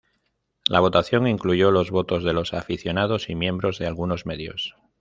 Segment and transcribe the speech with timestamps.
[0.67, 4.75] La votación incluyó los votos de los aficionados y miembros de algunos medios.